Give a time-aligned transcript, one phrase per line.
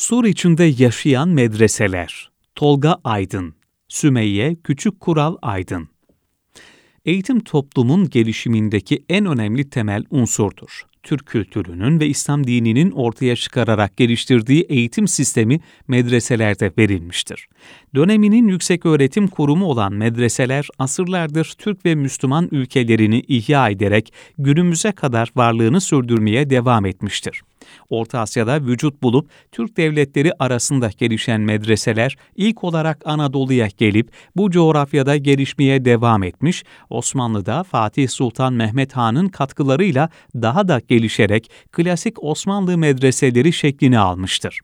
[0.00, 2.30] Sur içinde yaşayan medreseler.
[2.54, 3.54] Tolga Aydın,
[3.88, 5.88] Sümeyye Küçük Kural Aydın.
[7.04, 10.82] Eğitim toplumun gelişimindeki en önemli temel unsurdur.
[11.02, 17.48] Türk kültürünün ve İslam dininin ortaya çıkararak geliştirdiği eğitim sistemi medreselerde verilmiştir.
[17.94, 25.30] Döneminin yüksek öğretim kurumu olan medreseler asırlardır Türk ve Müslüman ülkelerini ihya ederek günümüze kadar
[25.36, 27.42] varlığını sürdürmeye devam etmiştir.
[27.90, 35.16] Orta Asya'da vücut bulup Türk devletleri arasında gelişen medreseler ilk olarak Anadolu'ya gelip bu coğrafyada
[35.16, 43.52] gelişmeye devam etmiş, Osmanlı'da Fatih Sultan Mehmet Han'ın katkılarıyla daha da gelişerek klasik Osmanlı medreseleri
[43.52, 44.60] şeklini almıştır.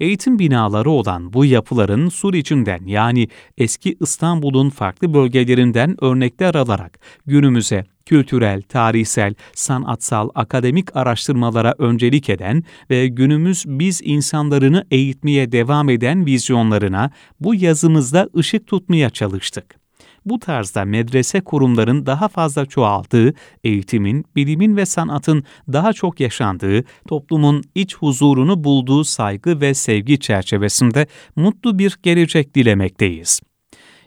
[0.00, 7.84] Eğitim binaları olan bu yapıların Sur içinden yani eski İstanbul'un farklı bölgelerinden örnekler alarak günümüze
[8.08, 17.10] kültürel, tarihsel, sanatsal, akademik araştırmalara öncelik eden ve günümüz biz insanlarını eğitmeye devam eden vizyonlarına
[17.40, 19.78] bu yazımızda ışık tutmaya çalıştık
[20.24, 27.62] bu tarzda medrese kurumların daha fazla çoğaldığı, eğitimin, bilimin ve sanatın daha çok yaşandığı, toplumun
[27.74, 33.40] iç huzurunu bulduğu saygı ve sevgi çerçevesinde mutlu bir gelecek dilemekteyiz.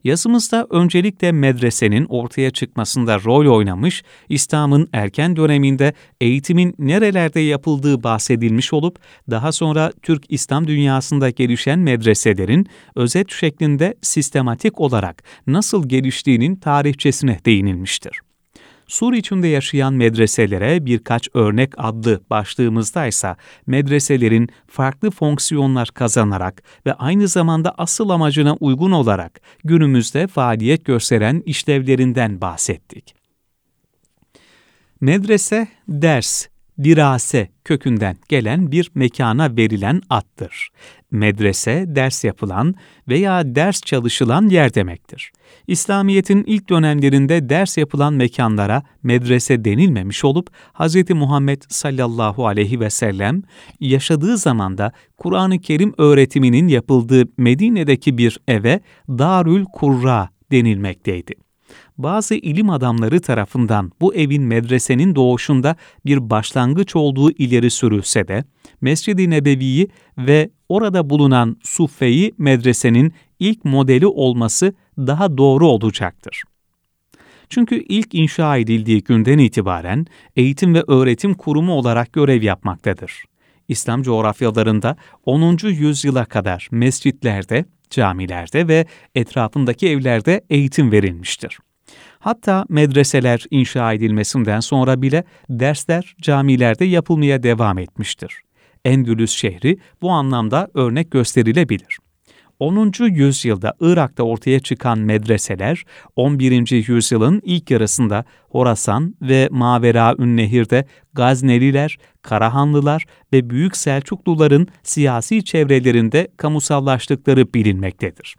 [0.03, 8.99] Yazımızda öncelikle medresenin ortaya çıkmasında rol oynamış, İslam'ın erken döneminde eğitimin nerelerde yapıldığı bahsedilmiş olup,
[9.29, 18.31] daha sonra Türk İslam dünyasında gelişen medreselerin özet şeklinde sistematik olarak nasıl geliştiğinin tarihçesine değinilmiştir.
[18.92, 23.36] Sur içinde yaşayan medreselere birkaç örnek adlı başlığımızda ise
[23.67, 32.42] medreselerin farklı fonksiyonlar kazanarak ve aynı zamanda asıl amacına uygun olarak günümüzde faaliyet gösteren işlevlerinden
[32.42, 33.16] bahsettik.
[35.02, 36.47] Medrese, ders,
[36.84, 40.70] dirase kökünden gelen bir mekana verilen addır.
[41.12, 42.76] Medrese, ders yapılan
[43.10, 45.32] veya ders çalışılan yer demektir.
[45.68, 51.09] İslamiyet'in ilk dönemlerinde ders yapılan mekanlara medrese denilmemiş olup Hz.
[51.09, 53.41] Muhammed sallallahu aleyhi ve sellem
[53.80, 61.50] yaşadığı zamanda Kur'an-ı Kerim öğretiminin yapıldığı Medine'deki bir eve Darül Kurra denilmekteydi
[62.03, 65.75] bazı ilim adamları tarafından bu evin medresenin doğuşunda
[66.06, 68.44] bir başlangıç olduğu ileri sürülse de,
[68.81, 76.44] Mescid-i Nebevi'yi ve orada bulunan Suffe'yi medresenin ilk modeli olması daha doğru olacaktır.
[77.50, 83.23] Çünkü ilk inşa edildiği günden itibaren eğitim ve öğretim kurumu olarak görev yapmaktadır.
[83.67, 84.95] İslam coğrafyalarında
[85.25, 85.57] 10.
[85.63, 88.85] yüzyıla kadar mescitlerde, camilerde ve
[89.16, 91.59] etrafındaki evlerde eğitim verilmiştir.
[92.22, 98.42] Hatta medreseler inşa edilmesinden sonra bile dersler camilerde yapılmaya devam etmiştir.
[98.86, 101.98] Endülüs şehri bu anlamda örnek gösterilebilir.
[102.59, 102.92] 10.
[103.06, 105.84] yüzyılda Irak'ta ortaya çıkan medreseler
[106.16, 106.88] 11.
[106.88, 117.53] yüzyılın ilk yarısında Horasan ve Mavera Ünnehir'de Gazneliler, Karahanlılar ve Büyük Selçukluların siyasi çevrelerinde kamusallaştıkları
[117.53, 118.36] bilinmektedir.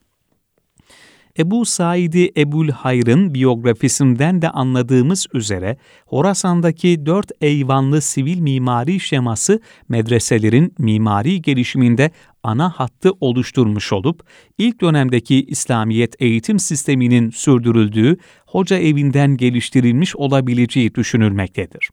[1.39, 5.77] Ebu Said'i Ebul Hayr'ın biyografisinden de anladığımız üzere
[6.07, 12.11] Horasan'daki dört eyvanlı sivil mimari şeması medreselerin mimari gelişiminde
[12.43, 14.23] ana hattı oluşturmuş olup,
[14.59, 18.17] ilk dönemdeki İslamiyet eğitim sisteminin sürdürüldüğü
[18.47, 21.91] hoca evinden geliştirilmiş olabileceği düşünülmektedir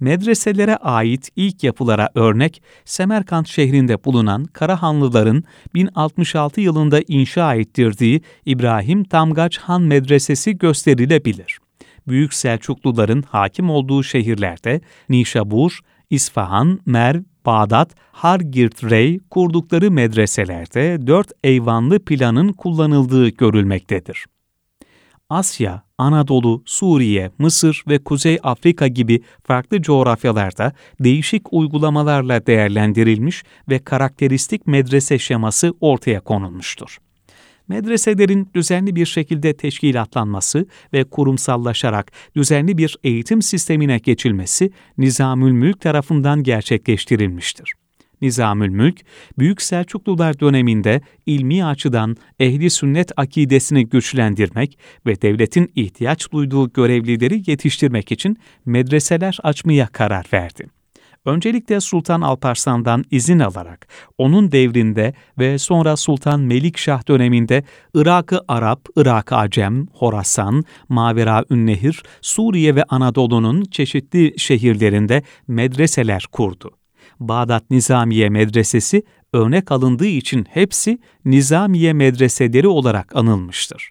[0.00, 5.44] medreselere ait ilk yapılara örnek Semerkant şehrinde bulunan Karahanlıların
[5.74, 11.58] 1066 yılında inşa ettirdiği İbrahim Tamgaç Han Medresesi gösterilebilir.
[12.08, 15.78] Büyük Selçukluların hakim olduğu şehirlerde Nişabur,
[16.10, 24.24] İsfahan, Merv, Bağdat, Hargirt-Rey kurdukları medreselerde dört eyvanlı planın kullanıldığı görülmektedir.
[25.30, 34.66] Asya, Anadolu, Suriye, Mısır ve Kuzey Afrika gibi farklı coğrafyalarda değişik uygulamalarla değerlendirilmiş ve karakteristik
[34.66, 36.98] medrese şeması ortaya konulmuştur.
[37.68, 46.42] Medreselerin düzenli bir şekilde teşkilatlanması ve kurumsallaşarak düzenli bir eğitim sistemine geçilmesi Nizamül Mülk tarafından
[46.42, 47.79] gerçekleştirilmiştir.
[48.22, 49.00] Nizamül Mülk,
[49.38, 58.12] Büyük Selçuklular döneminde ilmi açıdan ehli sünnet akidesini güçlendirmek ve devletin ihtiyaç duyduğu görevlileri yetiştirmek
[58.12, 60.66] için medreseler açmaya karar verdi.
[61.24, 63.88] Öncelikle Sultan Alparslan'dan izin alarak
[64.18, 67.64] onun devrinde ve sonra Sultan Melikşah döneminde
[67.94, 76.79] Irak'ı Arap, Irak Acem, Horasan, Mavera Ünnehir, Suriye ve Anadolu'nun çeşitli şehirlerinde medreseler kurdu
[77.20, 79.02] Bağdat Nizamiye Medresesi
[79.32, 83.90] örnek alındığı için hepsi Nizamiye medreseleri olarak anılmıştır.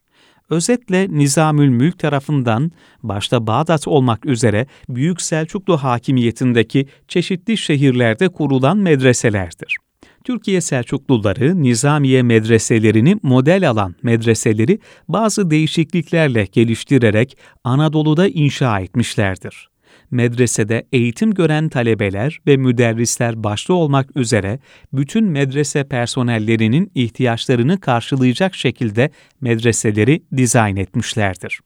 [0.50, 2.72] Özetle Nizamül Mülk tarafından
[3.04, 9.78] başta Bağdat olmak üzere Büyük Selçuklu hakimiyetindeki çeşitli şehirlerde kurulan medreselerdir.
[10.24, 19.70] Türkiye Selçukluları Nizamiye medreselerini model alan medreseleri bazı değişikliklerle geliştirerek Anadolu'da inşa etmişlerdir
[20.12, 24.60] medresede eğitim gören talebeler ve müderrisler başta olmak üzere
[24.94, 29.10] bütün medrese personellerinin ihtiyaçlarını karşılayacak şekilde
[29.42, 31.60] medreseleri dizayn etmişlerdir.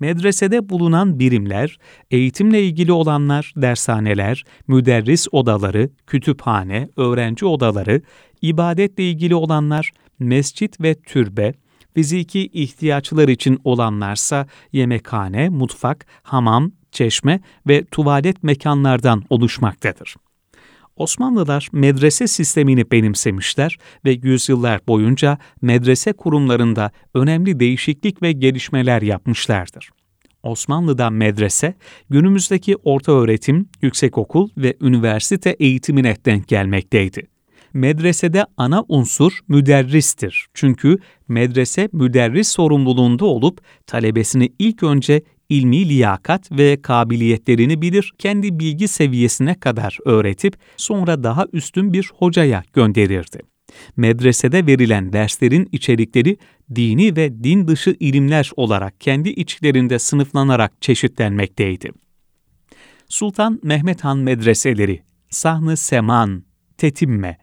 [0.00, 1.78] Medresede bulunan birimler,
[2.10, 8.02] eğitimle ilgili olanlar dershaneler, müderris odaları, kütüphane, öğrenci odaları,
[8.42, 11.54] ibadetle ilgili olanlar mescit ve türbe,
[11.98, 20.16] fiziki ihtiyaçlar için olanlarsa yemekhane, mutfak, hamam, çeşme ve tuvalet mekanlardan oluşmaktadır.
[20.96, 29.90] Osmanlılar medrese sistemini benimsemişler ve yüzyıllar boyunca medrese kurumlarında önemli değişiklik ve gelişmeler yapmışlardır.
[30.42, 31.74] Osmanlı'da medrese,
[32.10, 37.37] günümüzdeki orta öğretim, yüksekokul ve üniversite eğitimine denk gelmekteydi.
[37.72, 40.46] Medresede ana unsur müderristir.
[40.54, 40.98] Çünkü
[41.28, 49.54] medrese müderris sorumluluğunda olup talebesini ilk önce ilmi liyakat ve kabiliyetlerini bilir, kendi bilgi seviyesine
[49.54, 53.40] kadar öğretip sonra daha üstün bir hocaya gönderirdi.
[53.96, 56.36] Medresede verilen derslerin içerikleri
[56.74, 61.90] dini ve din dışı ilimler olarak kendi içlerinde sınıflanarak çeşitlenmekteydi.
[63.08, 66.44] Sultan Mehmet Han medreseleri, Sahn-ı Seman,
[66.78, 67.38] Tetimme,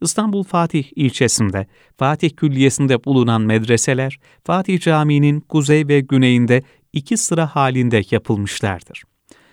[0.01, 1.67] İstanbul Fatih ilçesinde,
[1.97, 6.63] Fatih Külliyesi'nde bulunan medreseler, Fatih Camii'nin kuzey ve güneyinde
[6.93, 9.03] iki sıra halinde yapılmışlardır.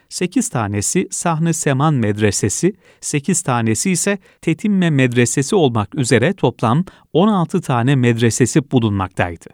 [0.08, 7.97] 8 tanesi Sahne Seman Medresesi, 8 tanesi ise Tetimme Medresesi olmak üzere toplam 16 tane
[7.97, 9.47] medresesi bulunmaktaydı.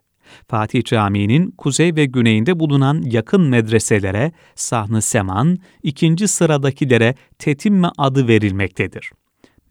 [0.49, 9.11] Fatih Camii'nin kuzey ve güneyinde bulunan yakın medreselere Sahne Seman, ikinci sıradakilere Tetimme adı verilmektedir.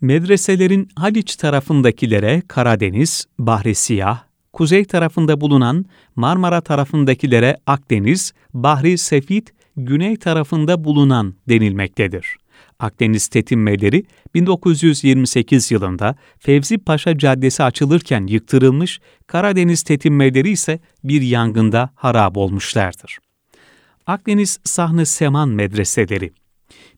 [0.01, 4.23] Medreselerin Haliç tarafındakilere Karadeniz, Bahri Siyah,
[4.53, 5.85] kuzey tarafında bulunan
[6.15, 12.37] Marmara tarafındakilere Akdeniz, Bahri Sefit güney tarafında bulunan denilmektedir.
[12.79, 14.03] Akdeniz tetinmeleri
[14.33, 23.17] 1928 yılında Fevzi Paşa Caddesi açılırken yıktırılmış, Karadeniz tetinmeleri ise bir yangında harap olmuşlardır.
[24.07, 26.31] Akdeniz Sahne Seman Medreseleri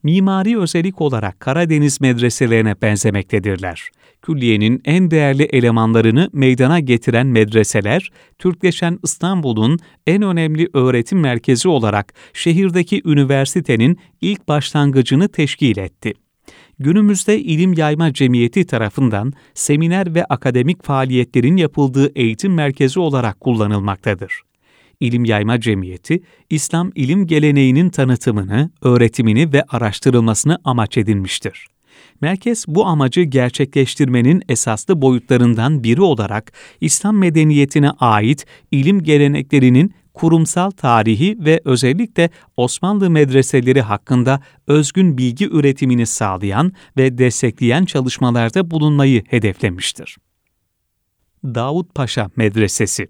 [0.04, 3.90] mimari özellik olarak Karadeniz medreselerine benzemektedirler.
[4.22, 8.10] Külliyenin en değerli elemanlarını meydana getiren medreseler,
[8.40, 16.14] Türkleşen İstanbul'un en önemli öğretim merkezi olarak şehirdeki üniversitenin ilk başlangıcını teşkil etti
[16.80, 24.42] günümüzde İlim Yayma Cemiyeti tarafından seminer ve akademik faaliyetlerin yapıldığı eğitim merkezi olarak kullanılmaktadır.
[25.04, 31.68] İlim Yayma Cemiyeti, İslam ilim geleneğinin tanıtımını, öğretimini ve araştırılmasını amaç edinmiştir.
[32.22, 41.38] Merkez bu amacı gerçekleştirmenin esaslı boyutlarından biri olarak İslam medeniyetine ait ilim geleneklerinin kurumsal tarihi
[41.40, 50.18] ve özellikle Osmanlı medreseleri hakkında özgün bilgi üretimini sağlayan ve destekleyen çalışmalarda bulunmayı hedeflemiştir.
[51.44, 53.08] Davut Paşa Medresesi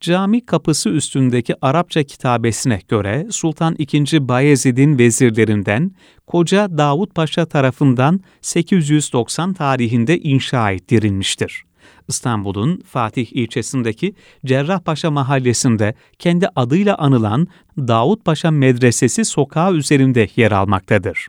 [0.00, 4.28] Cami kapısı üstündeki Arapça kitabesine göre Sultan II.
[4.28, 5.92] Bayezid'in vezirlerinden
[6.26, 11.62] Koca Davut Paşa tarafından 890 tarihinde inşa ettirilmiştir.
[12.08, 14.14] İstanbul'un Fatih ilçesindeki
[14.46, 21.28] Cerrahpaşa mahallesinde kendi adıyla anılan Davut Paşa Medresesi sokağı üzerinde yer almaktadır.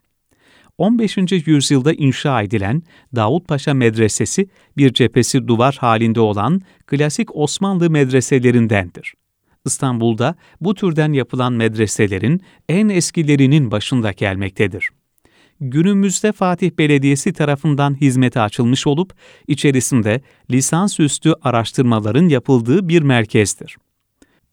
[0.80, 1.18] 15.
[1.46, 2.84] yüzyılda inşa edilen
[3.16, 9.14] Davutpaşa Medresesi bir cephesi duvar halinde olan klasik Osmanlı medreselerindendir.
[9.66, 14.90] İstanbul'da bu türden yapılan medreselerin en eskilerinin başında gelmektedir.
[15.62, 19.14] Günümüzde Fatih Belediyesi tarafından hizmete açılmış olup
[19.48, 20.22] içerisinde
[20.52, 23.78] lisansüstü araştırmaların yapıldığı bir merkezdir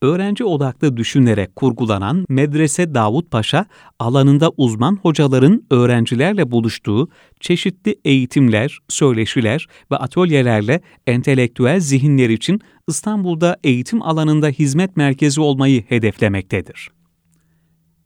[0.07, 3.67] öğrenci odaklı düşünerek kurgulanan Medrese Davut Paşa,
[3.99, 7.09] alanında uzman hocaların öğrencilerle buluştuğu
[7.41, 16.91] çeşitli eğitimler, söyleşiler ve atölyelerle entelektüel zihinler için İstanbul'da eğitim alanında hizmet merkezi olmayı hedeflemektedir.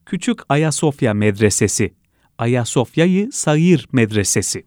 [0.07, 1.95] Küçük Ayasofya Medresesi
[2.39, 4.67] Ayasofya-i Sair Medresesi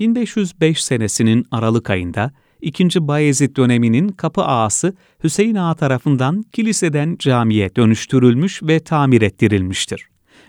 [0.00, 3.08] 1505 senesinin Aralık ayında 2.
[3.08, 4.94] Bayezid döneminin kapı ağası
[5.24, 10.08] Hüseyin Ağa tarafından kiliseden camiye dönüştürülmüş ve tamir ettirilmiştir.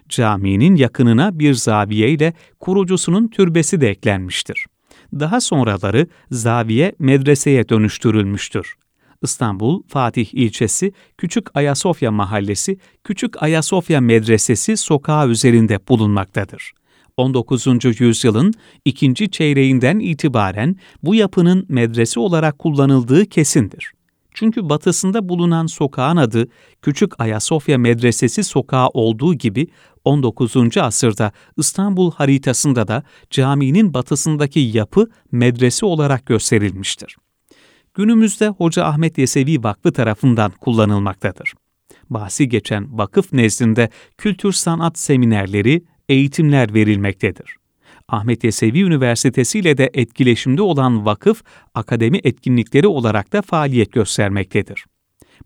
[0.09, 4.65] Caminin yakınına bir zaviye ile kurucusunun türbesi de eklenmiştir.
[5.13, 8.75] Daha sonraları zaviye medreseye dönüştürülmüştür.
[9.21, 16.73] İstanbul Fatih ilçesi Küçük Ayasofya mahallesi Küçük Ayasofya Medresesi sokağı üzerinde bulunmaktadır.
[17.17, 17.67] 19.
[17.99, 18.53] yüzyılın
[18.85, 23.91] ikinci çeyreğinden itibaren bu yapının medrese olarak kullanıldığı kesindir.
[24.33, 26.47] Çünkü batısında bulunan sokağın adı
[26.81, 29.67] Küçük Ayasofya Medresesi sokağı olduğu gibi
[30.03, 30.77] 19.
[30.77, 37.15] asırda İstanbul haritasında da caminin batısındaki yapı medrese olarak gösterilmiştir.
[37.93, 41.53] Günümüzde Hoca Ahmet Yesevi Vakfı tarafından kullanılmaktadır.
[42.09, 47.57] Bahsi geçen vakıf nezdinde kültür sanat seminerleri, eğitimler verilmektedir.
[48.09, 51.43] Ahmet Yesevi Üniversitesi ile de etkileşimde olan vakıf,
[51.73, 54.85] akademi etkinlikleri olarak da faaliyet göstermektedir.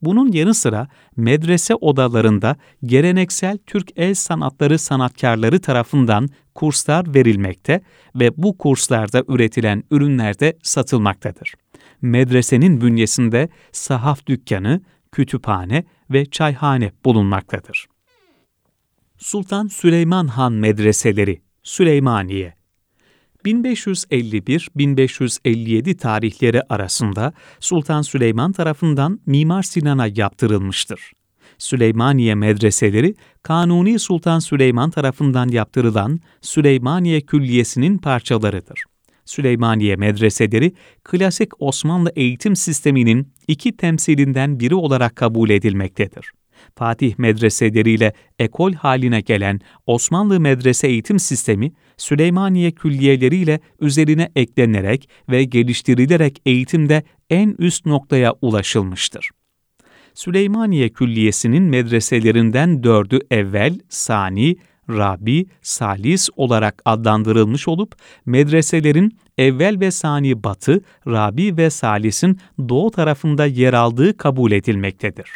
[0.02, 7.82] Bunun yanı sıra medrese odalarında geleneksel Türk el sanatları sanatkarları tarafından kurslar verilmekte
[8.16, 11.54] ve bu kurslarda üretilen ürünler de satılmaktadır.
[12.02, 17.88] Medresenin bünyesinde sahaf dükkanı, kütüphane ve çayhane bulunmaktadır.
[19.20, 22.54] Sultan Süleyman Han Medreseleri Süleymaniye
[23.46, 31.12] 1551-1557 tarihleri arasında Sultan Süleyman tarafından Mimar Sinan'a yaptırılmıştır.
[31.58, 38.84] Süleymaniye medreseleri, Kanuni Sultan Süleyman tarafından yaptırılan Süleymaniye Külliyesi'nin parçalarıdır.
[39.26, 40.74] Süleymaniye medreseleri,
[41.04, 46.32] klasik Osmanlı eğitim sisteminin iki temsilinden biri olarak kabul edilmektedir.
[46.76, 56.42] Fatih medreseleriyle ekol haline gelen Osmanlı medrese eğitim sistemi, Süleymaniye külliyeleriyle üzerine eklenerek ve geliştirilerek
[56.46, 59.30] eğitimde en üst noktaya ulaşılmıştır.
[60.14, 64.58] Süleymaniye Külliyesi'nin medreselerinden dördü evvel, sani,
[64.90, 73.46] Rabi, Salis olarak adlandırılmış olup medreselerin evvel ve sani batı, Rabi ve Salis'in doğu tarafında
[73.46, 75.30] yer aldığı kabul edilmektedir.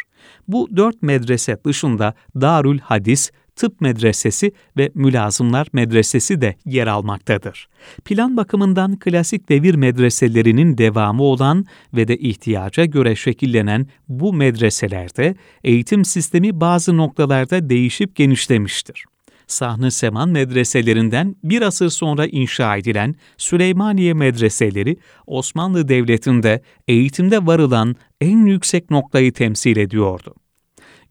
[0.48, 7.68] Bu dört medrese dışında Darül Hadis, Tıp Medresesi ve Mülazımlar Medresesi de yer almaktadır.
[8.06, 16.06] Plan bakımından klasik devir medreselerinin devamı olan ve de ihtiyaca göre şekillenen bu medreselerde eğitim
[16.06, 19.06] sistemi bazı noktalarda değişip genişlemiştir.
[19.54, 28.46] Sahne Seman medreselerinden bir asır sonra inşa edilen Süleymaniye medreseleri, Osmanlı Devleti'nde eğitimde varılan en
[28.46, 30.36] yüksek noktayı temsil ediyordu.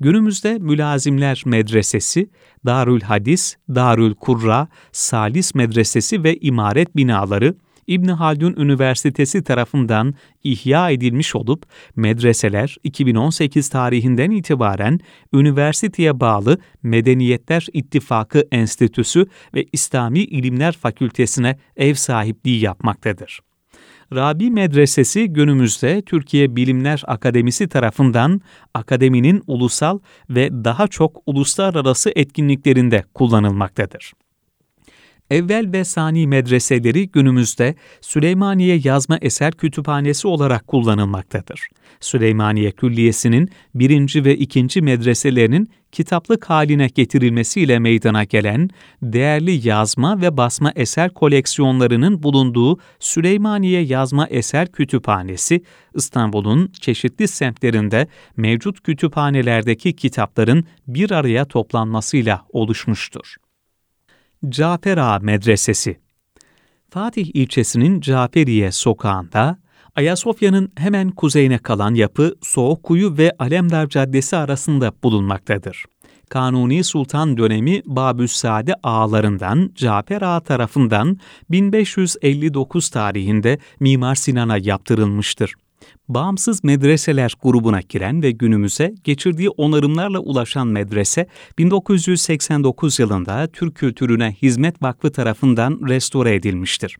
[0.00, 2.30] Günümüzde Mülazimler Medresesi,
[2.66, 7.54] Darül Hadis, Darül Kurra, Salis Medresesi ve imaret binaları,
[7.86, 15.00] İbn Haldun Üniversitesi tarafından ihya edilmiş olup medreseler 2018 tarihinden itibaren
[15.34, 23.40] üniversiteye bağlı Medeniyetler İttifakı Enstitüsü ve İslami İlimler Fakültesine ev sahipliği yapmaktadır.
[24.14, 28.40] Rabi Medresesi günümüzde Türkiye Bilimler Akademisi tarafından
[28.74, 29.98] akademinin ulusal
[30.30, 34.12] ve daha çok uluslararası etkinliklerinde kullanılmaktadır.
[35.32, 41.68] Evvel ve sani medreseleri günümüzde Süleymaniye Yazma Eser Kütüphanesi olarak kullanılmaktadır.
[42.00, 48.70] Süleymaniye Külliyesi'nin birinci ve ikinci medreselerinin kitaplık haline getirilmesiyle meydana gelen
[49.02, 55.62] değerli yazma ve basma eser koleksiyonlarının bulunduğu Süleymaniye Yazma Eser Kütüphanesi,
[55.94, 63.36] İstanbul'un çeşitli semtlerinde mevcut kütüphanelerdeki kitapların bir araya toplanmasıyla oluşmuştur.
[64.48, 65.96] Cafer Ağa Medresesi
[66.90, 69.58] Fatih ilçesinin Caferiye sokağında,
[69.96, 75.84] Ayasofya'nın hemen kuzeyine kalan yapı Soğukkuyu ve Alemdar Caddesi arasında bulunmaktadır.
[76.30, 81.18] Kanuni Sultan dönemi Babüssade ağalarından Cafer Ağa tarafından
[81.50, 85.54] 1559 tarihinde Mimar Sinan'a yaptırılmıştır
[86.14, 91.26] bağımsız medreseler grubuna giren ve günümüze geçirdiği onarımlarla ulaşan medrese,
[91.58, 96.96] 1989 yılında Türk Kültürüne Hizmet Vakfı tarafından restore edilmiştir.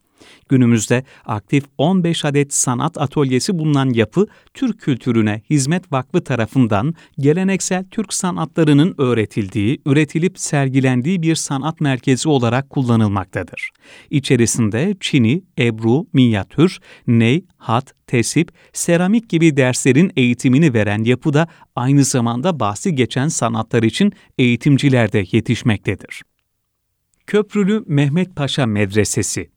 [0.48, 8.14] Günümüzde aktif 15 adet sanat atölyesi bulunan yapı, Türk Kültürüne Hizmet Vakfı tarafından geleneksel Türk
[8.14, 13.70] sanatlarının öğretildiği, üretilip sergilendiği bir sanat merkezi olarak kullanılmaktadır.
[14.10, 22.60] İçerisinde Çini, Ebru, Minyatür, Ney, Hat, Tesip, Seramik gibi derslerin eğitimini veren yapıda aynı zamanda
[22.60, 26.22] bahsi geçen sanatlar için eğitimciler de yetişmektedir.
[27.26, 29.50] Köprülü Mehmet Paşa Medresesi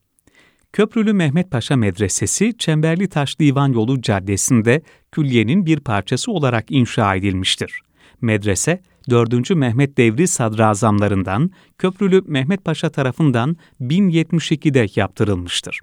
[0.75, 7.81] Köprülü Mehmet Paşa Medresesi, Çemberli Taş Divan Yolu Caddesi'nde külliyenin bir parçası olarak inşa edilmiştir.
[8.21, 9.49] Medrese, 4.
[9.49, 15.79] Mehmet devri sadrazamlarından Köprülü Mehmet Paşa tarafından 1072'de yaptırılmıştır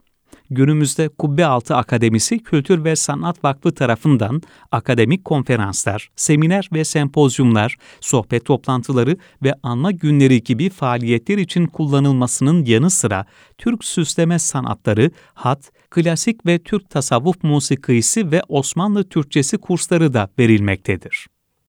[0.55, 4.43] günümüzde Kubbealtı Akademisi Kültür ve Sanat Vakfı tarafından
[4.73, 12.91] akademik konferanslar, seminer ve sempozyumlar, sohbet toplantıları ve anma günleri gibi faaliyetler için kullanılmasının yanı
[12.91, 13.27] sıra
[13.59, 21.27] Türk süsleme sanatları, hat, klasik ve Türk tasavvuf musikisi ve Osmanlı Türkçesi kursları da verilmektedir.